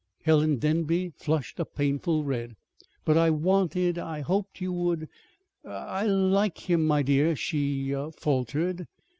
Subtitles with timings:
[0.23, 2.55] Helen Denby flushed a painful red.
[3.05, 5.07] "But I wanted I hoped you would
[5.63, 8.87] er l like him, my dear," she faltered.